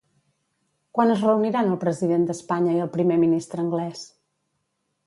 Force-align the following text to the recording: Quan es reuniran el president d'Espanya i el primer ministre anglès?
Quan 0.97 1.13
es 1.15 1.21
reuniran 1.27 1.69
el 1.75 1.79
president 1.85 2.27
d'Espanya 2.31 2.75
i 2.79 2.83
el 2.87 2.91
primer 2.99 3.21
ministre 3.27 3.65
anglès? 3.67 4.07